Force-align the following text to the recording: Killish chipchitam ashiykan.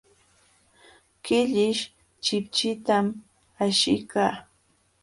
Killish 1.23 1.81
chipchitam 2.23 3.05
ashiykan. 3.63 4.33